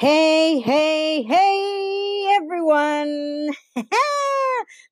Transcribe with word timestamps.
Hey, 0.00 0.60
hey, 0.60 1.22
hey, 1.24 2.34
everyone. 2.40 3.50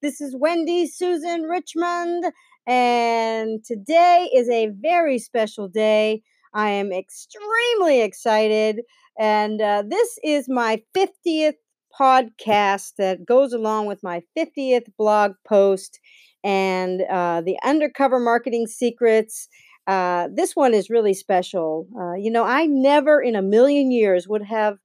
this 0.03 0.21
is 0.21 0.37
Wendy 0.39 0.87
Susan 0.87 1.45
Richmond, 1.45 2.27
and 2.67 3.65
today 3.65 4.29
is 4.35 4.51
a 4.51 4.69
very 4.83 5.19
special 5.19 5.67
day. 5.67 6.21
I 6.53 6.69
am 6.71 6.93
extremely 6.93 8.03
excited, 8.03 8.81
and 9.19 9.63
uh, 9.63 9.83
this 9.89 10.19
is 10.23 10.47
my 10.47 10.83
50th 10.93 11.55
podcast 11.99 12.93
that 12.99 13.25
goes 13.25 13.55
along 13.55 13.87
with 13.87 14.03
my 14.03 14.21
50th 14.35 14.89
blog 14.99 15.33
post 15.49 16.01
and 16.45 17.01
uh, 17.11 17.41
the 17.41 17.57
undercover 17.65 18.21
marketing 18.21 18.67
secrets. 18.67 19.49
Uh, 19.87 20.29
this 20.35 20.55
one 20.55 20.75
is 20.75 20.91
really 20.91 21.15
special. 21.15 21.87
Uh, 21.99 22.13
you 22.13 22.31
know, 22.31 22.45
I 22.45 22.67
never 22.67 23.23
in 23.23 23.35
a 23.35 23.41
million 23.43 23.91
years 23.91 24.29
would 24.29 24.43
have 24.45 24.77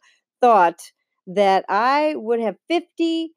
thought 0.43 0.81
that 1.27 1.65
I 1.69 2.15
would 2.17 2.41
have 2.41 2.57
50 2.69 3.33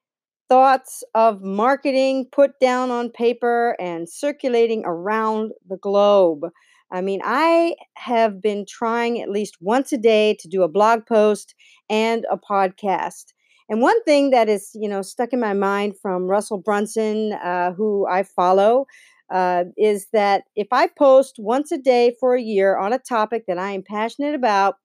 thoughts 0.49 1.05
of 1.15 1.43
marketing 1.43 2.27
put 2.33 2.53
down 2.61 2.91
on 2.91 3.11
paper 3.11 3.77
and 3.81 4.09
circulating 4.09 4.83
around 4.87 5.53
the 5.69 5.79
globe. 5.79 6.47
I 6.93 7.01
mean, 7.01 7.21
I 7.25 7.75
have 7.97 8.41
been 8.41 8.65
trying 8.69 9.21
at 9.21 9.31
least 9.31 9.57
once 9.61 9.93
a 9.93 9.99
day 9.99 10.37
to 10.41 10.49
do 10.49 10.63
a 10.63 10.69
blog 10.69 11.07
post 11.07 11.55
and 11.91 12.25
a 12.31 12.37
podcast. 12.39 13.33
And 13.69 13.81
one 13.81 14.01
thing 14.05 14.31
that 14.31 14.49
is, 14.49 14.71
you 14.75 14.89
know, 14.89 15.03
stuck 15.03 15.33
in 15.33 15.41
my 15.41 15.53
mind 15.53 15.95
from 16.01 16.29
Russell 16.29 16.59
Brunson, 16.59 17.33
uh, 17.33 17.73
who 17.73 18.07
I 18.09 18.23
follow, 18.23 18.87
uh, 19.33 19.65
is 19.77 20.07
that 20.13 20.45
if 20.55 20.69
I 20.71 20.87
post 20.87 21.37
once 21.39 21.73
a 21.73 21.79
day 21.79 22.15
for 22.21 22.37
a 22.37 22.43
year 22.43 22.77
on 22.77 22.93
a 22.93 22.99
topic 23.01 23.45
that 23.49 23.59
I 23.59 23.73
am 23.73 23.83
passionate 23.83 24.37
about, 24.37 24.77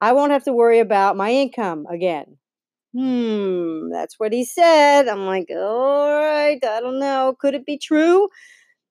I 0.00 0.12
won't 0.12 0.32
have 0.32 0.44
to 0.44 0.52
worry 0.52 0.78
about 0.78 1.16
my 1.16 1.30
income 1.30 1.86
again. 1.90 2.38
Hmm, 2.94 3.90
that's 3.90 4.18
what 4.20 4.32
he 4.32 4.44
said. 4.44 5.08
I'm 5.08 5.26
like, 5.26 5.48
all 5.50 6.10
right, 6.12 6.58
I 6.64 6.80
don't 6.80 7.00
know. 7.00 7.36
Could 7.40 7.54
it 7.54 7.66
be 7.66 7.78
true? 7.78 8.28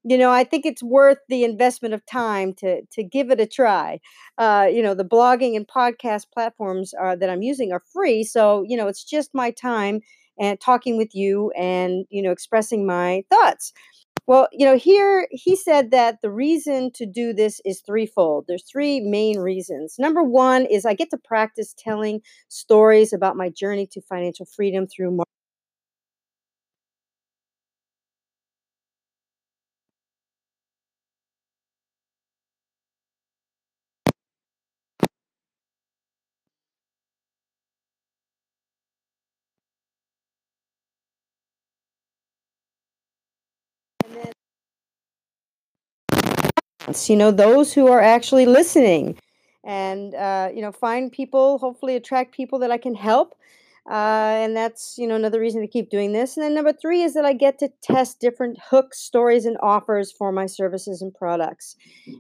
You 0.04 0.18
know, 0.18 0.32
I 0.32 0.44
think 0.46 0.66
it's 0.66 0.84
worth 0.84 1.18
the 1.30 1.44
investment 1.44 1.94
of 1.94 2.06
time 2.06 2.54
to 2.56 2.84
to 2.94 3.04
give 3.04 3.32
it 3.32 3.42
a 3.42 3.46
try. 3.48 4.00
Uh, 4.38 4.68
you 4.72 4.82
know, 4.82 4.94
the 4.94 5.04
blogging 5.06 5.56
and 5.58 5.68
podcast 5.68 6.26
platforms 6.34 6.94
are, 6.94 7.16
that 7.18 7.30
I'm 7.30 7.42
using 7.44 7.72
are 7.74 7.84
free, 7.94 8.24
so 8.24 8.64
you 8.68 8.78
know, 8.78 8.88
it's 8.88 9.04
just 9.04 9.34
my 9.34 9.52
time 9.52 10.02
and 10.40 10.60
talking 10.62 10.98
with 10.98 11.16
you 11.16 11.52
and 11.58 12.06
you 12.10 12.22
know, 12.22 12.32
expressing 12.32 12.86
my 12.86 13.24
thoughts. 13.30 13.74
Well, 14.28 14.50
you 14.52 14.66
know, 14.66 14.76
here 14.78 15.28
he 15.32 15.56
said 15.56 15.92
that 15.92 16.22
the 16.22 16.30
reason 16.30 16.92
to 16.94 17.06
do 17.06 17.34
this 17.34 17.62
is 17.64 17.82
threefold. 17.82 18.46
There's 18.48 18.64
three 18.70 19.00
main 19.00 19.40
reasons. 19.40 19.96
Number 19.98 20.22
one 20.22 20.66
is 20.66 20.86
I 20.86 20.94
get 20.96 21.10
to 21.12 21.18
practice 21.18 21.74
telling 21.78 22.22
stories 22.50 23.14
about 23.14 23.38
my 23.38 23.50
journey 23.50 23.88
to 23.88 24.02
financial 24.02 24.46
freedom 24.46 24.86
through 24.86 25.12
you 47.10 47.16
know 47.16 47.32
those 47.32 47.74
who 47.74 47.88
are 47.88 48.02
actually 48.02 48.46
listening 48.46 49.18
and 49.66 50.16
uh, 50.16 50.50
you 50.54 50.62
know 50.62 50.72
find 50.72 51.12
people 51.12 51.58
hopefully 51.58 51.96
attract 51.96 52.34
people 52.34 52.60
that 52.60 52.72
i 52.72 52.78
can 52.78 52.96
help 52.96 53.36
uh, 53.90 54.36
and 54.44 54.56
that's 54.56 54.96
you 54.98 55.08
know 55.08 55.16
another 55.16 55.40
reason 55.40 55.62
to 55.62 55.68
keep 55.68 55.90
doing 55.90 56.12
this. 56.12 56.36
And 56.36 56.44
then 56.44 56.54
number 56.54 56.74
three 56.74 57.04
is 57.04 57.14
that 57.14 57.24
i 57.24 57.32
get 57.32 57.58
to 57.60 57.70
test 57.82 58.20
different 58.20 58.58
hooks 58.70 59.00
stories 59.00 59.46
and 59.46 59.58
offers 59.64 60.12
for 60.12 60.32
my 60.32 60.46
services 60.46 61.02
and 61.02 61.14
products. 61.14 61.76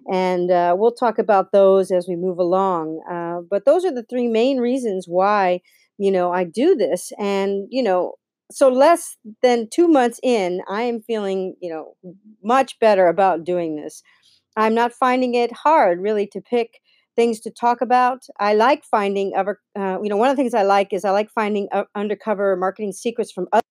And 0.09 0.49
uh, 0.49 0.75
we'll 0.77 0.93
talk 0.93 1.19
about 1.19 1.51
those 1.51 1.91
as 1.91 2.07
we 2.07 2.15
move 2.15 2.39
along 2.39 3.01
uh, 3.11 3.41
but 3.49 3.65
those 3.65 3.83
are 3.83 3.93
the 3.93 4.03
three 4.03 4.27
main 4.27 4.59
reasons 4.59 5.07
why 5.07 5.61
you 5.97 6.11
know 6.11 6.31
i 6.31 6.43
do 6.45 6.75
this. 6.75 7.11
And 7.19 7.67
you 7.69 7.83
know 7.83 8.13
so 8.49 8.69
less 8.69 9.17
than 9.41 9.67
two 9.69 9.89
months 9.89 10.21
in 10.23 10.61
i 10.69 10.81
am 10.83 11.01
feeling 11.01 11.53
you 11.61 11.69
know 11.69 11.95
much 12.41 12.79
better 12.79 13.07
about 13.07 13.43
doing 13.43 13.75
this 13.75 14.01
I'm 14.57 14.75
not 14.75 14.93
finding 14.93 15.35
it 15.35 15.51
hard 15.53 16.01
really 16.01 16.27
to 16.33 16.41
pick 16.41 16.81
things 17.15 17.39
to 17.41 17.51
talk 17.51 17.81
about. 17.81 18.23
I 18.39 18.53
like 18.55 18.83
finding 18.85 19.33
other, 19.35 19.59
uh, 19.79 19.99
you 20.03 20.09
know, 20.09 20.17
one 20.17 20.29
of 20.29 20.35
the 20.37 20.41
things 20.41 20.53
I 20.53 20.63
like 20.63 20.93
is 20.93 21.05
I 21.05 21.11
like 21.11 21.29
finding 21.31 21.69
uh, 21.71 21.85
undercover 21.95 22.57
marketing 22.57 22.91
secrets 22.91 23.31
from 23.31 23.47
other 23.53 23.63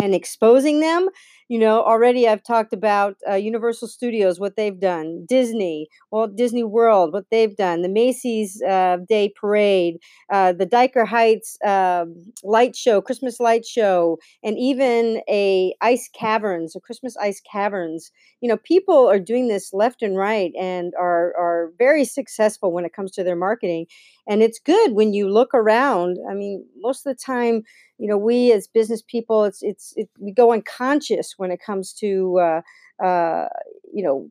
and 0.00 0.14
exposing 0.14 0.80
them. 0.80 1.08
You 1.48 1.58
know, 1.58 1.82
already 1.82 2.28
I've 2.28 2.42
talked 2.42 2.74
about 2.74 3.16
uh, 3.26 3.34
Universal 3.36 3.88
Studios, 3.88 4.38
what 4.38 4.56
they've 4.56 4.78
done, 4.78 5.24
Disney, 5.26 5.88
Walt 6.10 6.36
Disney 6.36 6.62
World, 6.62 7.14
what 7.14 7.24
they've 7.30 7.56
done, 7.56 7.80
the 7.80 7.88
Macy's 7.88 8.60
uh, 8.62 8.98
Day 9.08 9.32
Parade, 9.34 9.96
uh, 10.30 10.52
the 10.52 10.66
Dyker 10.66 11.06
Heights 11.06 11.56
um, 11.64 12.14
Light 12.44 12.76
Show, 12.76 13.00
Christmas 13.00 13.40
Light 13.40 13.64
Show, 13.64 14.18
and 14.44 14.58
even 14.58 15.22
a 15.26 15.74
Ice 15.80 16.10
Caverns, 16.12 16.76
a 16.76 16.80
Christmas 16.80 17.16
Ice 17.16 17.40
Caverns. 17.40 18.10
You 18.42 18.48
know, 18.50 18.58
people 18.58 19.08
are 19.08 19.18
doing 19.18 19.48
this 19.48 19.72
left 19.72 20.02
and 20.02 20.18
right 20.18 20.52
and 20.58 20.92
are 20.98 21.34
are 21.38 21.72
very 21.78 22.04
successful 22.04 22.72
when 22.72 22.84
it 22.84 22.92
comes 22.92 23.10
to 23.12 23.24
their 23.24 23.36
marketing. 23.36 23.86
And 24.28 24.42
it's 24.42 24.58
good 24.58 24.92
when 24.92 25.14
you 25.14 25.28
look 25.30 25.54
around. 25.54 26.18
I 26.30 26.34
mean, 26.34 26.66
most 26.80 27.06
of 27.06 27.16
the 27.16 27.20
time 27.22 27.62
you 27.98 28.06
know 28.06 28.16
we 28.16 28.52
as 28.52 28.68
business 28.68 29.02
people 29.02 29.44
it's 29.44 29.62
it's 29.62 29.92
it, 29.96 30.08
we 30.20 30.30
go 30.32 30.52
unconscious 30.52 31.34
when 31.38 31.50
it 31.50 31.60
comes 31.64 31.92
to 31.94 32.38
uh, 32.38 32.60
uh, 33.04 33.46
you 33.92 34.02
know 34.04 34.28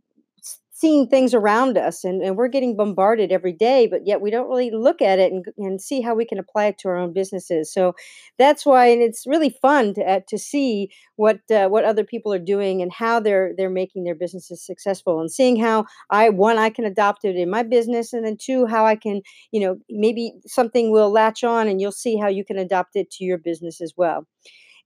seeing 0.72 1.08
things 1.08 1.34
around 1.34 1.76
us 1.76 2.04
and, 2.04 2.22
and 2.22 2.38
we're 2.38 2.48
getting 2.48 2.76
bombarded 2.78 3.32
every 3.32 3.52
day 3.52 3.88
but 3.88 4.06
yet 4.06 4.22
we 4.22 4.30
don't 4.30 4.48
really 4.48 4.70
look 4.70 5.02
at 5.02 5.18
it 5.18 5.32
and, 5.32 5.44
and 5.58 5.82
see 5.82 6.02
how 6.02 6.14
we 6.14 6.24
can 6.24 6.38
apply 6.38 6.66
it 6.68 6.78
to 6.78 6.88
our 6.88 6.98
own 6.98 7.12
businesses. 7.12 7.74
So 7.74 7.96
that's 8.38 8.66
why 8.66 8.88
and 8.88 9.02
it's 9.02 9.26
really 9.26 9.50
fun 9.50 9.94
to, 9.96 10.02
uh, 10.04 10.20
to 10.28 10.38
see 10.38 10.90
what 11.16 11.40
uh, 11.52 11.68
what 11.68 11.84
other 11.84 12.04
people 12.04 12.32
are 12.34 12.40
doing 12.40 12.82
and 12.82 12.92
how 12.94 13.20
they're 13.20 13.54
they're 13.58 13.70
making 13.72 14.04
their 14.04 14.16
businesses 14.16 14.64
successful 14.64 15.20
and 15.20 15.32
seeing 15.32 15.60
how 15.60 15.86
i 16.12 16.30
one 16.30 16.58
i 16.58 16.70
can 16.70 16.86
adopt 16.86 17.26
it 17.26 17.36
in 17.36 17.50
my 17.50 17.64
business 17.64 18.14
and 18.14 18.26
then 18.26 18.38
two 18.40 18.66
how 18.68 18.86
i 18.86 18.96
can 18.96 19.22
you 19.52 19.60
know 19.60 19.78
maybe 19.90 20.34
something 20.46 20.92
will 20.92 21.10
latch 21.12 21.44
on 21.44 21.68
and 21.68 21.82
you'll 21.82 21.92
see 21.92 22.18
how 22.18 22.28
you 22.28 22.46
can 22.46 22.58
adopt 22.58 22.96
it 22.96 23.10
to 23.10 23.24
your 23.24 23.38
business 23.38 23.82
as 23.82 23.94
well 23.98 24.26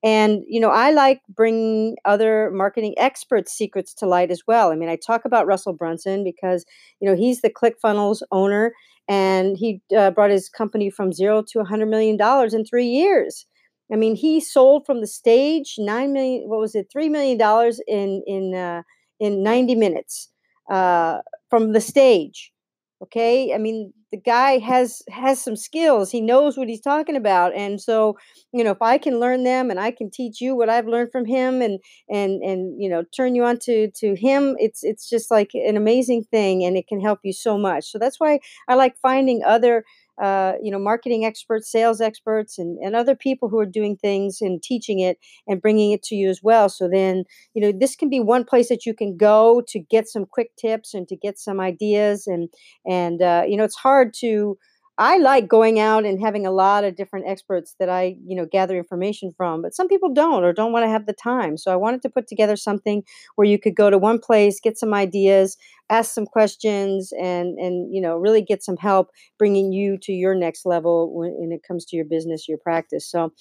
and, 0.03 0.41
you 0.47 0.59
know, 0.59 0.69
I 0.69 0.91
like 0.91 1.22
bringing 1.29 1.95
other 2.06 2.50
marketing 2.51 2.95
experts' 2.97 3.53
secrets 3.53 3.94
to 3.95 4.06
light 4.07 4.31
as 4.31 4.44
well. 4.47 4.72
I 4.72 4.75
mean, 4.75 4.89
I 4.89 4.95
talk 4.95 5.25
about 5.25 5.45
Russell 5.47 5.73
Brunson 5.73 6.23
because, 6.23 6.66
you 7.00 7.07
know, 7.09 7.16
he's 7.16 7.41
the 7.41 7.51
ClickFunnels 7.51 8.22
owner 8.31 8.73
and 9.07 9.57
he 9.57 9.81
uh, 9.95 10.11
brought 10.11 10.31
his 10.31 10.50
company 10.50 10.90
from 10.90 11.13
zero 11.13 11.44
to 11.51 11.59
$100 11.59 11.88
million 11.90 12.17
in 12.53 12.66
three 12.66 12.88
years. 12.88 13.45
I 13.91 13.97
mean, 13.97 14.16
he 14.16 14.40
sold 14.40 14.85
from 14.85 15.01
the 15.01 15.07
stage 15.07 15.75
nine 15.78 16.13
million. 16.13 16.47
What 16.47 16.59
was 16.59 16.75
it? 16.75 16.88
Three 16.91 17.09
million 17.09 17.38
dollars 17.38 17.81
in 17.88 18.23
in 18.25 18.56
uh, 18.56 18.84
in 19.19 19.44
ninety 19.44 19.75
minutes 19.75 20.29
uh, 20.72 21.19
from 21.50 21.73
the 21.73 21.81
stage. 21.81 22.53
Okay, 23.01 23.51
I 23.51 23.57
mean, 23.57 23.94
the 24.12 24.17
guy 24.17 24.59
has 24.59 25.01
has 25.09 25.41
some 25.41 25.56
skills. 25.56 26.12
He 26.12 26.22
knows 26.22 26.56
what 26.56 26.69
he's 26.69 26.81
talking 26.81 27.16
about, 27.16 27.51
and 27.56 27.81
so 27.81 28.16
you 28.53 28.63
know, 28.63 28.69
if 28.72 28.81
I 28.81 29.00
can 29.00 29.19
learn 29.19 29.44
them 29.44 29.72
and 29.72 29.79
I 29.79 29.89
can 29.89 30.12
teach 30.12 30.39
you 30.39 30.56
what 30.56 30.69
I've 30.69 30.85
learned 30.85 31.11
from 31.11 31.25
him, 31.25 31.63
and 31.63 31.79
and 32.09 32.44
and 32.44 32.79
you 32.79 32.88
know, 32.90 33.03
turn 33.16 33.34
you 33.34 33.44
on 33.44 33.57
to 33.63 33.90
to 33.90 34.13
him, 34.16 34.56
it's 34.59 34.84
it's 34.84 35.09
just 35.09 35.31
like 35.31 35.50
an 35.56 35.78
amazing 35.78 36.25
thing, 36.25 36.63
and 36.63 36.78
it 36.78 36.88
can 36.88 37.01
help 37.01 37.22
you 37.23 37.34
so 37.34 37.57
much. 37.57 37.91
So 37.91 37.97
that's 37.97 38.19
why 38.19 38.40
I 38.67 38.75
like 38.75 38.95
finding 39.01 39.41
other 39.44 39.84
uh, 40.22 40.54
you 40.62 40.72
know, 40.72 40.80
marketing 40.80 41.26
experts, 41.26 41.72
sales 41.72 42.00
experts, 42.02 42.58
and, 42.59 42.78
and 42.79 42.96
other 42.96 43.16
people 43.16 43.50
who 43.50 43.59
are 43.59 43.66
doing 43.66 43.97
things 43.97 44.40
and 44.41 44.62
teaching 44.62 45.00
it 45.00 45.18
and 45.47 45.62
bringing 45.62 45.91
it 45.91 46.03
to 46.03 46.16
you 46.16 46.29
as 46.29 46.41
well. 46.44 46.70
So 46.70 46.88
then, 46.88 47.23
you 47.53 47.62
know, 47.62 47.72
this 47.78 47.96
can 47.96 48.09
be 48.09 48.20
one 48.20 48.46
place 48.46 48.70
that 48.70 48.85
you 48.85 48.94
can 48.94 49.18
go 49.18 49.64
to 49.70 49.79
get 49.79 50.08
some 50.08 50.26
quick 50.26 50.56
tips 50.58 50.94
and 50.94 51.08
to 51.08 51.16
get 51.16 51.40
some 51.40 51.59
ideas. 51.59 52.28
And 52.28 52.50
and 52.85 53.22
uh, 53.22 53.44
you 53.47 53.58
know, 53.58 53.64
it's 53.64 53.76
hard 53.78 54.14
to 54.20 54.58
I 55.02 55.18
like 55.18 55.48
going 55.48 55.80
out 55.80 56.06
and 56.06 56.22
having 56.22 56.46
a 56.46 56.52
lot 56.52 56.84
of 56.84 56.96
different 56.96 57.26
experts 57.28 57.76
that 57.80 57.90
I, 57.90 58.18
you 58.24 58.36
know, 58.36 58.46
gather 58.46 58.78
information 58.78 59.32
from, 59.36 59.64
but 59.64 59.74
some 59.74 59.88
people 59.88 60.14
don't 60.14 60.44
or 60.44 60.53
don't 60.53 60.72
want 60.72 60.84
to 60.84 60.90
have 60.90 61.08
the 61.08 61.14
time. 61.14 61.58
So 61.58 61.74
I 61.74 61.76
wanted 61.76 62.03
to 62.03 62.09
put 62.09 62.28
together 62.28 62.56
something 62.56 63.02
where 63.34 63.48
you 63.48 63.58
could 63.58 63.76
go 63.76 63.90
to 63.90 63.98
one 63.98 64.20
place, 64.20 64.59
get 64.59 64.78
some 64.78 64.94
ideas, 64.94 65.58
ask 65.90 66.14
some 66.14 66.28
questions 66.28 67.12
and 67.20 67.58
and 67.58 67.92
you 67.92 68.00
know, 68.00 68.16
really 68.16 68.44
get 68.44 68.64
some 68.64 68.78
help 68.78 69.09
bringing 69.40 69.74
you 69.74 69.98
to 70.03 70.14
your 70.14 70.36
next 70.36 70.68
level 70.68 71.12
when, 71.18 71.32
when 71.32 71.52
it 71.52 71.64
comes 71.68 71.84
to 71.86 71.96
your 71.96 72.06
business, 72.06 72.48
your 72.48 72.59
practice. 72.59 73.09
So 73.09 73.34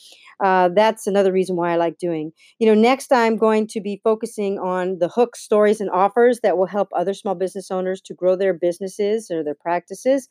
uh, 0.43 0.71
that's 0.75 1.07
another 1.07 1.31
reason 1.31 1.57
why 1.57 1.73
I 1.73 1.77
like 1.77 1.99
doing. 1.99 2.33
You 2.59 2.69
know, 2.69 2.81
next 2.81 3.12
I'm 3.12 3.37
going 3.37 3.67
to 3.67 3.83
be 3.83 4.01
focusing 4.03 4.59
on 4.59 4.99
the 4.99 5.09
hook 5.09 5.37
stories 5.37 5.79
and 5.83 5.91
offers 5.91 6.41
that 6.41 6.57
will 6.57 6.67
help 6.67 6.89
other 6.97 7.12
small 7.12 7.35
business 7.35 7.71
owners 7.71 8.01
to 8.07 8.15
grow 8.15 8.35
their 8.35 8.55
businesses 8.55 9.31
or 9.31 9.45
their 9.45 9.55
practices 9.55 10.27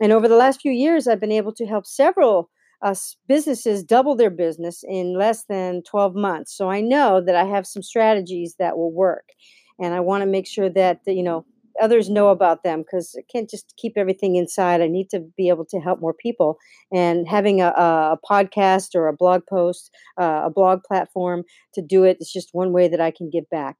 And 0.00 0.12
over 0.12 0.28
the 0.28 0.36
last 0.36 0.60
few 0.60 0.72
years, 0.72 1.06
I've 1.06 1.20
been 1.20 1.32
able 1.32 1.52
to 1.54 1.66
help 1.66 1.86
several 1.86 2.50
uh, 2.82 2.94
businesses 3.26 3.82
double 3.82 4.14
their 4.14 4.30
business 4.30 4.84
in 4.86 5.18
less 5.18 5.44
than 5.48 5.82
12 5.82 6.14
months. 6.14 6.56
So 6.56 6.70
I 6.70 6.80
know 6.80 7.20
that 7.20 7.34
I 7.34 7.44
have 7.44 7.66
some 7.66 7.82
strategies 7.82 8.56
that 8.58 8.76
will 8.76 8.92
work. 8.92 9.30
And 9.78 9.94
I 9.94 10.00
want 10.00 10.22
to 10.22 10.26
make 10.26 10.46
sure 10.46 10.68
that, 10.70 11.00
you 11.06 11.22
know, 11.22 11.44
others 11.80 12.08
know 12.08 12.28
about 12.28 12.62
them 12.62 12.80
because 12.80 13.14
I 13.18 13.22
can't 13.30 13.48
just 13.48 13.74
keep 13.76 13.94
everything 13.96 14.36
inside. 14.36 14.80
I 14.80 14.88
need 14.88 15.10
to 15.10 15.20
be 15.36 15.48
able 15.48 15.66
to 15.66 15.78
help 15.78 16.00
more 16.00 16.14
people. 16.14 16.58
And 16.92 17.28
having 17.28 17.60
a, 17.60 17.68
a 17.68 18.18
podcast 18.28 18.94
or 18.94 19.08
a 19.08 19.12
blog 19.12 19.42
post, 19.48 19.90
uh, 20.20 20.42
a 20.44 20.50
blog 20.50 20.82
platform 20.84 21.44
to 21.74 21.82
do 21.82 22.04
it 22.04 22.18
is 22.20 22.30
just 22.32 22.50
one 22.52 22.72
way 22.72 22.88
that 22.88 23.00
I 23.00 23.10
can 23.10 23.30
give 23.30 23.48
back. 23.50 23.76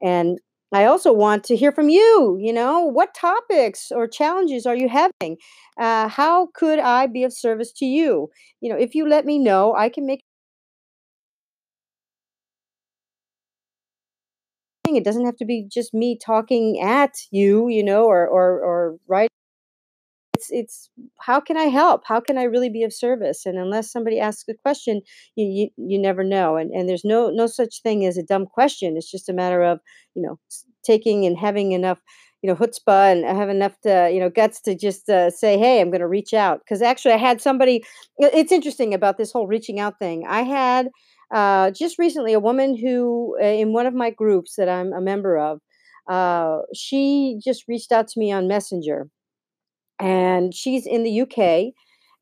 And 0.00 0.38
I 0.72 0.84
also 0.86 1.12
want 1.12 1.44
to 1.44 1.56
hear 1.56 1.72
from 1.72 1.88
you. 1.88 2.38
You 2.40 2.52
know, 2.52 2.80
what 2.80 3.14
topics 3.14 3.90
or 3.92 4.06
challenges 4.08 4.66
are 4.66 4.76
you 4.76 4.88
having? 4.88 5.36
Uh, 5.78 6.08
how 6.08 6.48
could 6.54 6.78
I 6.78 7.06
be 7.06 7.24
of 7.24 7.32
service 7.32 7.72
to 7.74 7.84
you? 7.86 8.30
You 8.60 8.70
know, 8.70 8.76
if 8.78 8.94
you 8.94 9.08
let 9.08 9.24
me 9.26 9.38
know, 9.38 9.74
I 9.74 9.88
can 9.88 10.06
make 10.06 10.22
it 14.88 15.04
doesn't 15.04 15.24
have 15.24 15.36
to 15.36 15.44
be 15.44 15.66
just 15.70 15.94
me 15.94 16.18
talking 16.18 16.80
at 16.80 17.12
you, 17.30 17.68
you 17.68 17.82
know, 17.82 18.04
or 18.04 18.26
or 18.26 18.60
or 18.60 18.96
writing 19.08 19.28
it's 20.50 20.50
it's 20.50 20.90
how 21.20 21.40
can 21.40 21.56
I 21.56 21.64
help? 21.64 22.02
How 22.06 22.20
can 22.20 22.38
I 22.38 22.44
really 22.44 22.68
be 22.68 22.82
of 22.84 22.92
service? 22.92 23.46
And 23.46 23.58
unless 23.58 23.90
somebody 23.92 24.18
asks 24.20 24.44
a 24.48 24.54
question, 24.54 25.02
you 25.36 25.46
you, 25.46 25.68
you 25.76 25.98
never 25.98 26.24
know. 26.24 26.56
And 26.56 26.70
and 26.72 26.88
there's 26.88 27.04
no 27.04 27.30
no 27.30 27.46
such 27.46 27.82
thing 27.82 28.04
as 28.06 28.16
a 28.16 28.22
dumb 28.22 28.46
question. 28.46 28.96
It's 28.96 29.10
just 29.10 29.28
a 29.28 29.32
matter 29.32 29.62
of 29.62 29.80
you 30.14 30.22
know 30.22 30.38
taking 30.84 31.24
and 31.26 31.38
having 31.38 31.72
enough 31.72 31.98
you 32.42 32.48
know 32.48 32.56
chutzpah 32.56 33.12
and 33.12 33.24
have 33.24 33.48
enough 33.48 33.78
to 33.82 34.10
you 34.12 34.18
know 34.18 34.28
guts 34.30 34.60
to 34.62 34.74
just 34.76 35.08
uh, 35.08 35.30
say 35.30 35.56
hey 35.56 35.80
i'm 35.80 35.90
going 35.90 36.00
to 36.00 36.08
reach 36.08 36.34
out 36.34 36.58
because 36.58 36.82
actually 36.82 37.14
i 37.14 37.16
had 37.16 37.40
somebody 37.40 37.84
it's 38.18 38.50
interesting 38.50 38.92
about 38.92 39.16
this 39.16 39.30
whole 39.30 39.46
reaching 39.46 39.78
out 39.78 39.96
thing 40.00 40.24
i 40.28 40.42
had 40.42 40.88
uh, 41.32 41.70
just 41.70 41.98
recently 41.98 42.32
a 42.34 42.40
woman 42.40 42.76
who 42.76 43.36
uh, 43.40 43.46
in 43.46 43.72
one 43.72 43.86
of 43.86 43.94
my 43.94 44.10
groups 44.10 44.56
that 44.56 44.68
i'm 44.68 44.92
a 44.92 45.00
member 45.00 45.38
of 45.38 45.60
uh, 46.10 46.58
she 46.74 47.38
just 47.42 47.64
reached 47.68 47.92
out 47.92 48.08
to 48.08 48.18
me 48.18 48.32
on 48.32 48.48
messenger 48.48 49.08
and 50.02 50.54
she's 50.54 50.86
in 50.86 51.04
the 51.04 51.10
UK. 51.10 51.74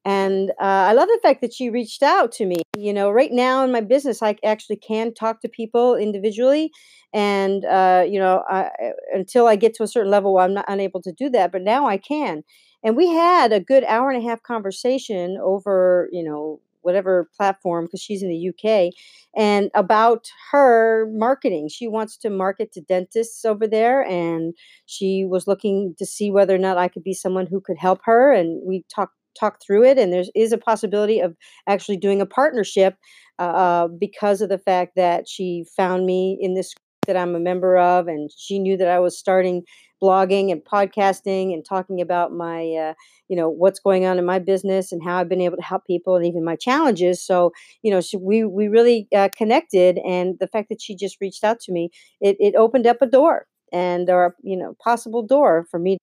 And 0.05 0.51
uh, 0.53 0.89
I 0.91 0.93
love 0.95 1.09
the 1.09 1.21
fact 1.23 1.43
that 1.43 1.53
she 1.55 1.71
reached 1.71 2.03
out 2.03 2.33
to 2.33 2.47
me. 2.47 2.63
You 2.79 2.93
know, 2.95 3.11
right 3.11 3.33
now 3.33 3.65
in 3.65 3.73
my 3.73 3.83
business, 3.83 4.23
I 4.23 4.37
actually 4.45 4.77
can 4.77 5.13
talk 5.15 5.41
to 5.43 5.49
people 5.49 5.97
individually, 5.97 6.71
and 7.13 7.65
uh, 7.67 8.05
you 8.09 8.19
know, 8.21 8.43
I, 8.49 8.63
I- 8.65 8.93
until 9.15 9.47
I 9.47 9.57
get 9.57 9.75
to 9.75 9.83
a 9.83 9.89
certain 9.89 10.11
level, 10.11 10.39
I'm 10.39 10.55
not 10.55 10.65
unable 10.69 11.03
to 11.03 11.13
do 11.13 11.31
that. 11.31 11.53
But 11.53 11.63
now 11.63 11.87
I 11.89 11.99
can. 11.99 12.45
And 12.83 12.97
we 12.97 13.09
had 13.09 13.53
a 13.53 13.61
good 13.61 13.85
hour 13.85 14.11
and 14.11 14.23
a 14.25 14.27
half 14.29 14.43
conversation 14.43 15.39
over, 15.43 16.09
you 16.13 16.25
know, 16.25 16.61
whatever 16.83 17.29
platform 17.37 17.85
because 17.85 18.01
she's 18.01 18.23
in 18.23 18.29
the 18.29 18.49
UK, 18.49 18.93
and 19.37 19.71
about 19.75 20.27
her 20.53 21.09
marketing. 21.13 21.69
She 21.69 21.89
wants 21.89 22.17
to 22.19 22.31
market 22.31 22.73
to 22.73 22.81
dentists 22.81 23.45
over 23.45 23.67
there, 23.67 24.03
and 24.03 24.55
she 24.87 25.25
was 25.29 25.47
looking 25.47 25.95
to 25.99 26.07
see 26.07 26.31
whether 26.31 26.55
or 26.55 26.59
not 26.59 26.79
I 26.79 26.89
could 26.89 27.05
be 27.05 27.15
someone 27.15 27.47
who 27.47 27.61
could 27.61 27.79
help 27.79 28.01
her, 28.05 28.33
and 28.33 28.63
we 28.67 28.85
talked 28.95 29.15
talked 29.39 29.65
through 29.65 29.85
it. 29.85 29.99
And 29.99 30.13
there 30.13 30.25
is 30.35 30.53
a 30.53 30.59
possibility 30.59 31.21
of 31.21 31.37
actually 31.69 31.97
doing 31.97 32.21
a 32.21 32.27
partnership 32.27 32.97
uh, 33.39 33.43
uh, 33.43 33.89
because 33.89 34.41
of 34.41 34.49
the 34.49 34.59
fact 34.59 34.93
that 34.97 35.29
she 35.29 35.65
found 35.77 36.05
me 36.05 36.37
in 36.41 36.55
this 36.55 36.75
that 37.07 37.17
I'm 37.17 37.35
a 37.35 37.41
member 37.41 37.79
of, 37.79 38.09
and 38.09 38.31
she 38.37 38.59
knew 38.59 38.77
that 38.77 38.89
I 38.89 39.01
was 39.01 39.19
starting 39.19 39.63
blogging 40.03 40.51
and 40.51 40.65
podcasting 40.65 41.53
and 41.55 41.65
talking 41.65 42.01
about 42.01 42.33
my 42.33 42.71
uh, 42.73 42.95
you 43.29 43.37
know 43.37 43.49
what's 43.49 43.79
going 43.81 44.05
on 44.07 44.19
in 44.19 44.25
my 44.25 44.39
business 44.39 44.93
and 44.93 45.03
how 45.05 45.19
I've 45.19 45.29
been 45.29 45.41
able 45.41 45.57
to 45.57 45.63
help 45.63 45.87
people 45.87 46.17
and 46.17 46.27
even 46.27 46.45
my 46.45 46.57
challenges. 46.57 47.23
So 47.25 47.53
you 47.83 47.91
know, 47.91 48.01
we 48.19 48.45
we 48.45 48.69
really 48.69 49.09
uh, 49.15 49.29
connected, 49.37 49.99
and 50.07 50.37
the 50.41 50.49
fact 50.49 50.69
that 50.71 50.81
she 50.83 50.95
just 50.97 51.19
reached 51.21 51.45
out 51.45 51.61
to 51.61 51.73
me, 51.73 51.91
it 52.21 52.37
it 52.41 52.55
opened 52.57 52.87
up 52.87 52.99
a 53.03 53.07
door 53.07 53.47
and 53.73 54.11
or 54.11 54.35
you 54.43 54.57
know 54.57 54.77
possible 54.83 55.23
door 55.23 55.67
for 55.71 55.79
me 55.79 55.99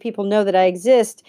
people 0.00 0.24
know 0.24 0.44
that 0.44 0.56
I 0.56 0.64
exist 0.64 1.22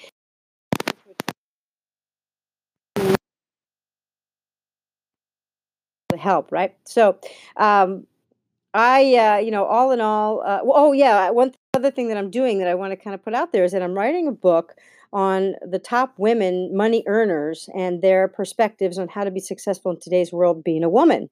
help 6.23 6.51
right? 6.51 6.73
So 6.85 7.17
um 7.57 8.07
I 8.73 9.15
uh 9.15 9.37
you 9.37 9.51
know 9.51 9.65
all 9.65 9.91
in 9.91 10.01
all 10.01 10.41
uh, 10.45 10.59
oh 10.63 10.93
yeah 10.93 11.29
one 11.29 11.53
other 11.75 11.91
thing 11.91 12.07
that 12.07 12.17
I'm 12.17 12.31
doing 12.31 12.59
that 12.59 12.67
I 12.67 12.75
want 12.75 12.91
to 12.91 12.97
kind 12.97 13.13
of 13.13 13.23
put 13.23 13.33
out 13.33 13.51
there 13.51 13.63
is 13.63 13.71
that 13.73 13.83
I'm 13.83 13.93
writing 13.93 14.27
a 14.27 14.31
book 14.31 14.75
on 15.11 15.53
the 15.61 15.79
top 15.79 16.15
women 16.17 16.75
money 16.75 17.03
earners 17.07 17.69
and 17.75 18.01
their 18.01 18.27
perspectives 18.27 18.97
on 18.97 19.07
how 19.07 19.23
to 19.23 19.31
be 19.31 19.39
successful 19.39 19.91
in 19.91 19.99
today's 19.99 20.33
world 20.33 20.63
being 20.63 20.83
a 20.83 20.89
woman 20.89 21.29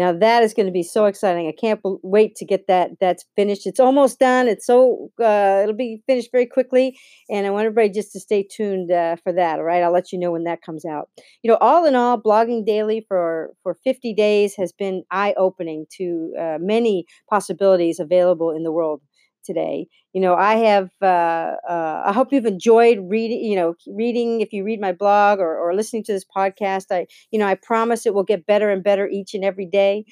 Now 0.00 0.12
that 0.12 0.42
is 0.42 0.54
gonna 0.54 0.70
be 0.70 0.82
so 0.82 1.04
exciting. 1.04 1.46
I 1.46 1.52
can't 1.52 1.78
wait 2.02 2.34
to 2.36 2.46
get 2.46 2.66
that 2.68 2.92
that's 3.00 3.26
finished. 3.36 3.66
It's 3.66 3.78
almost 3.78 4.18
done. 4.18 4.48
It's 4.48 4.64
so 4.64 5.10
uh, 5.22 5.60
it'll 5.62 5.74
be 5.74 6.02
finished 6.06 6.30
very 6.32 6.46
quickly, 6.46 6.98
and 7.28 7.46
I 7.46 7.50
want 7.50 7.66
everybody 7.66 7.90
just 7.90 8.12
to 8.12 8.20
stay 8.20 8.42
tuned 8.42 8.90
uh, 8.90 9.16
for 9.22 9.30
that. 9.34 9.58
All 9.58 9.64
right, 9.64 9.82
I'll 9.82 9.92
let 9.92 10.10
you 10.10 10.18
know 10.18 10.32
when 10.32 10.44
that 10.44 10.62
comes 10.62 10.86
out. 10.86 11.10
You 11.42 11.50
know, 11.50 11.58
all 11.60 11.84
in 11.84 11.94
all, 11.94 12.18
blogging 12.18 12.64
daily 12.64 13.04
for 13.06 13.50
for 13.62 13.76
50 13.84 14.14
days 14.14 14.54
has 14.56 14.72
been 14.72 15.04
eye 15.10 15.34
opening 15.36 15.84
to 15.98 16.32
uh, 16.40 16.58
many 16.58 17.04
possibilities 17.28 18.00
available 18.00 18.50
in 18.52 18.62
the 18.62 18.72
world 18.72 19.02
today. 19.44 19.86
You 20.12 20.20
know, 20.20 20.34
I 20.34 20.56
have. 20.56 20.90
Uh, 21.02 21.54
uh, 21.68 22.02
I 22.06 22.12
hope 22.12 22.32
you've 22.32 22.46
enjoyed 22.46 22.98
reading. 23.02 23.44
You 23.44 23.56
know, 23.56 23.74
reading 23.86 24.40
if 24.40 24.52
you 24.52 24.64
read 24.64 24.80
my 24.80 24.92
blog 24.92 25.38
or, 25.40 25.56
or 25.56 25.74
listening 25.74 26.04
to 26.04 26.12
this 26.12 26.24
podcast. 26.36 26.86
I 26.90 27.06
you 27.30 27.38
know, 27.38 27.46
I 27.46 27.54
promise 27.54 28.06
it 28.06 28.14
will 28.14 28.24
get 28.24 28.46
better 28.46 28.70
and 28.70 28.82
better 28.82 29.08
each 29.08 29.34
and 29.34 29.44
every 29.44 29.66
day. 29.66 30.04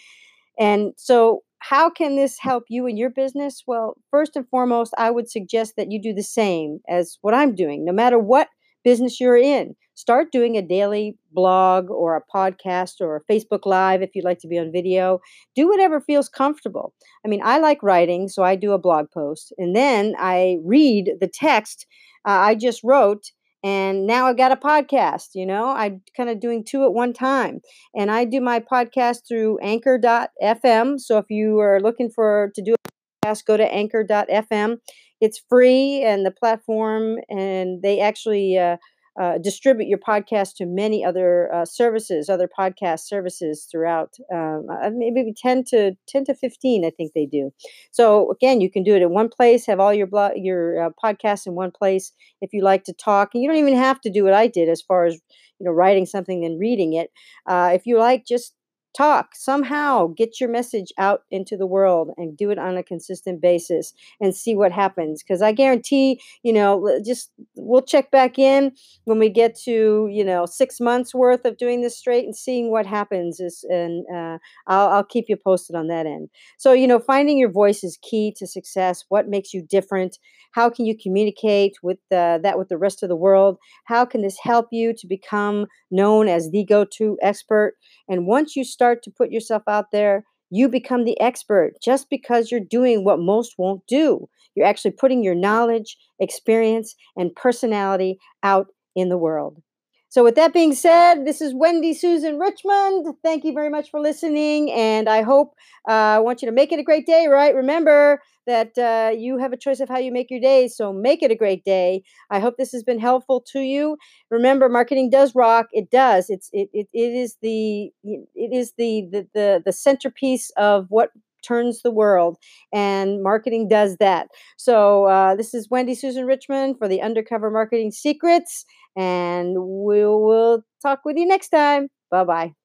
And 0.58 0.92
so, 0.96 1.42
how 1.60 1.90
can 1.90 2.16
this 2.16 2.38
help 2.38 2.64
you 2.68 2.86
in 2.86 2.96
your 2.96 3.10
business? 3.10 3.62
Well, 3.66 3.96
first 4.10 4.36
and 4.36 4.48
foremost, 4.48 4.94
I 4.98 5.10
would 5.10 5.28
suggest 5.30 5.74
that 5.76 5.90
you 5.90 6.00
do 6.00 6.14
the 6.14 6.22
same 6.22 6.80
as 6.88 7.18
what 7.22 7.34
I'm 7.34 7.54
doing, 7.54 7.84
no 7.84 7.92
matter 7.92 8.18
what 8.18 8.48
business 8.84 9.20
you're 9.20 9.36
in. 9.36 9.74
Start 9.98 10.30
doing 10.30 10.56
a 10.56 10.62
daily 10.62 11.18
blog 11.32 11.90
or 11.90 12.14
a 12.14 12.22
podcast 12.32 13.00
or 13.00 13.16
a 13.16 13.32
Facebook 13.32 13.66
Live 13.66 14.00
if 14.00 14.10
you'd 14.14 14.24
like 14.24 14.38
to 14.38 14.46
be 14.46 14.56
on 14.56 14.70
video. 14.70 15.18
Do 15.56 15.66
whatever 15.66 16.00
feels 16.00 16.28
comfortable. 16.28 16.94
I 17.26 17.28
mean, 17.28 17.40
I 17.42 17.58
like 17.58 17.82
writing, 17.82 18.28
so 18.28 18.44
I 18.44 18.54
do 18.54 18.70
a 18.70 18.78
blog 18.78 19.10
post 19.10 19.52
and 19.58 19.74
then 19.74 20.14
I 20.16 20.58
read 20.64 21.14
the 21.20 21.26
text 21.26 21.84
uh, 22.24 22.30
I 22.30 22.54
just 22.54 22.84
wrote. 22.84 23.32
And 23.64 24.06
now 24.06 24.26
I've 24.26 24.36
got 24.36 24.52
a 24.52 24.56
podcast, 24.56 25.30
you 25.34 25.44
know, 25.44 25.70
I'm 25.70 26.00
kind 26.16 26.30
of 26.30 26.38
doing 26.38 26.62
two 26.64 26.84
at 26.84 26.92
one 26.92 27.12
time 27.12 27.60
and 27.92 28.08
I 28.08 28.24
do 28.24 28.40
my 28.40 28.60
podcast 28.60 29.26
through 29.26 29.58
anchor.fm. 29.58 31.00
So 31.00 31.18
if 31.18 31.24
you 31.28 31.58
are 31.58 31.80
looking 31.80 32.08
for 32.08 32.52
to 32.54 32.62
do 32.62 32.74
a 32.74 33.26
podcast, 33.26 33.44
go 33.46 33.56
to 33.56 33.64
anchor.fm. 33.64 34.76
It's 35.20 35.42
free 35.48 36.04
and 36.04 36.24
the 36.24 36.30
platform, 36.30 37.16
and 37.28 37.82
they 37.82 37.98
actually 37.98 38.56
uh, 38.56 38.76
uh, 39.20 39.38
distribute 39.38 39.88
your 39.88 39.98
podcast 39.98 40.54
to 40.56 40.66
many 40.66 41.04
other 41.04 41.52
uh, 41.52 41.64
services, 41.64 42.28
other 42.28 42.48
podcast 42.48 43.00
services 43.00 43.66
throughout, 43.70 44.14
um, 44.32 44.66
uh, 44.70 44.90
maybe 44.94 45.32
10 45.36 45.64
to 45.64 45.92
10 46.06 46.24
to 46.26 46.34
15, 46.34 46.84
I 46.84 46.90
think 46.90 47.12
they 47.14 47.26
do. 47.26 47.50
So 47.90 48.30
again, 48.30 48.60
you 48.60 48.70
can 48.70 48.82
do 48.82 48.94
it 48.94 49.02
in 49.02 49.10
one 49.10 49.28
place, 49.28 49.66
have 49.66 49.80
all 49.80 49.92
your 49.94 50.06
blog, 50.06 50.32
your 50.36 50.82
uh, 50.86 50.90
podcasts 51.02 51.46
in 51.46 51.54
one 51.54 51.70
place. 51.70 52.12
If 52.40 52.52
you 52.52 52.62
like 52.62 52.84
to 52.84 52.92
talk, 52.92 53.30
and 53.34 53.42
you 53.42 53.48
don't 53.48 53.58
even 53.58 53.76
have 53.76 54.00
to 54.02 54.10
do 54.10 54.24
what 54.24 54.34
I 54.34 54.46
did 54.46 54.68
as 54.68 54.82
far 54.82 55.06
as 55.06 55.14
you 55.58 55.64
know 55.66 55.72
writing 55.72 56.06
something 56.06 56.44
and 56.44 56.58
reading 56.60 56.92
it 56.92 57.10
uh, 57.46 57.70
if 57.74 57.86
you 57.86 57.98
like, 57.98 58.24
just 58.26 58.54
talk 58.96 59.34
somehow, 59.34 60.06
get 60.08 60.40
your 60.40 60.48
message 60.48 60.92
out 60.98 61.22
into 61.30 61.56
the 61.56 61.66
world 61.66 62.10
and 62.16 62.36
do 62.36 62.50
it 62.50 62.58
on 62.58 62.76
a 62.76 62.82
consistent 62.82 63.40
basis 63.40 63.92
and 64.20 64.34
see 64.34 64.56
what 64.56 64.72
happens. 64.72 65.22
Because 65.22 65.42
I 65.42 65.52
guarantee, 65.52 66.20
you 66.42 66.52
know, 66.52 67.00
just 67.04 67.30
we'll 67.54 67.82
check 67.82 68.10
back 68.10 68.38
in 68.38 68.72
when 69.04 69.18
we 69.18 69.28
get 69.28 69.56
to, 69.64 70.08
you 70.10 70.24
know, 70.24 70.46
six 70.46 70.80
months 70.80 71.14
worth 71.14 71.44
of 71.44 71.58
doing 71.58 71.80
this 71.80 71.96
straight 71.96 72.24
and 72.24 72.36
seeing 72.36 72.70
what 72.70 72.86
happens. 72.86 73.40
Is 73.40 73.64
and 73.68 74.04
uh, 74.12 74.38
I'll, 74.66 74.88
I'll 74.88 75.04
keep 75.04 75.26
you 75.28 75.36
posted 75.36 75.76
on 75.76 75.88
that 75.88 76.06
end. 76.06 76.28
So, 76.56 76.72
you 76.72 76.86
know, 76.86 76.98
finding 76.98 77.38
your 77.38 77.52
voice 77.52 77.84
is 77.84 77.98
key 78.02 78.34
to 78.38 78.46
success. 78.46 79.04
What 79.08 79.28
makes 79.28 79.52
you 79.54 79.62
different? 79.62 80.18
How 80.52 80.70
can 80.70 80.86
you 80.86 80.96
communicate 80.96 81.76
with 81.82 81.98
uh, 82.10 82.38
that 82.38 82.58
with 82.58 82.68
the 82.68 82.78
rest 82.78 83.02
of 83.02 83.08
the 83.08 83.16
world? 83.16 83.58
How 83.84 84.04
can 84.04 84.22
this 84.22 84.38
help 84.42 84.68
you 84.72 84.94
to 84.94 85.06
become 85.06 85.66
known 85.90 86.26
as 86.26 86.50
the 86.50 86.64
go-to 86.64 87.18
expert? 87.22 87.74
And 88.08 88.26
once 88.26 88.56
you 88.56 88.64
start 88.78 89.02
to 89.02 89.10
put 89.10 89.30
yourself 89.32 89.62
out 89.68 89.90
there, 89.92 90.24
you 90.50 90.68
become 90.68 91.04
the 91.04 91.20
expert 91.20 91.72
just 91.82 92.08
because 92.08 92.50
you're 92.50 92.60
doing 92.60 93.04
what 93.04 93.18
most 93.20 93.54
won't 93.58 93.82
do. 93.86 94.28
You're 94.54 94.66
actually 94.66 94.92
putting 94.92 95.22
your 95.22 95.34
knowledge, 95.34 95.96
experience, 96.20 96.94
and 97.16 97.34
personality 97.34 98.18
out 98.42 98.68
in 98.96 99.08
the 99.08 99.18
world. 99.18 99.62
So, 100.10 100.24
with 100.24 100.36
that 100.36 100.54
being 100.54 100.74
said, 100.74 101.26
this 101.26 101.42
is 101.42 101.54
Wendy 101.54 101.92
Susan 101.92 102.38
Richmond. 102.38 103.14
Thank 103.22 103.44
you 103.44 103.52
very 103.52 103.68
much 103.68 103.90
for 103.90 104.00
listening. 104.00 104.70
And 104.72 105.06
I 105.08 105.20
hope, 105.22 105.54
uh, 105.86 105.92
I 105.92 106.18
want 106.20 106.40
you 106.40 106.46
to 106.48 106.52
make 106.52 106.72
it 106.72 106.78
a 106.78 106.82
great 106.82 107.04
day, 107.06 107.26
right? 107.26 107.54
Remember 107.54 108.22
that 108.46 108.78
uh, 108.78 109.10
you 109.14 109.36
have 109.36 109.52
a 109.52 109.56
choice 109.58 109.80
of 109.80 109.88
how 109.90 109.98
you 109.98 110.10
make 110.10 110.30
your 110.30 110.40
day. 110.40 110.66
So, 110.68 110.94
make 110.94 111.22
it 111.22 111.30
a 111.30 111.34
great 111.34 111.62
day. 111.62 112.02
I 112.30 112.40
hope 112.40 112.56
this 112.56 112.72
has 112.72 112.82
been 112.82 112.98
helpful 112.98 113.42
to 113.52 113.60
you. 113.60 113.98
Remember, 114.30 114.70
marketing 114.70 115.10
does 115.10 115.34
rock. 115.34 115.66
It 115.72 115.90
does. 115.90 116.30
It's 116.30 116.48
it 116.54 116.70
it, 116.72 116.88
it 116.94 117.12
is 117.12 117.36
the 117.42 117.90
it 118.02 118.52
is 118.52 118.72
the, 118.78 119.06
the 119.12 119.26
the 119.34 119.62
the 119.64 119.72
centerpiece 119.72 120.50
of 120.56 120.86
what 120.88 121.10
turns 121.42 121.82
the 121.82 121.90
world 121.90 122.36
and 122.72 123.22
marketing 123.22 123.68
does 123.68 123.96
that 123.98 124.26
so 124.56 125.04
uh, 125.04 125.36
this 125.36 125.54
is 125.54 125.70
wendy 125.70 125.94
susan 125.94 126.26
richmond 126.26 126.76
for 126.76 126.88
the 126.88 127.00
undercover 127.00 127.48
marketing 127.48 127.92
secrets 127.92 128.64
and 128.98 129.56
we 129.58 130.04
will 130.04 130.64
talk 130.82 131.06
with 131.06 131.18
you 131.18 131.26
next 131.26 131.50
time. 131.50 131.88
Bye 132.10 132.24
bye. 132.24 132.57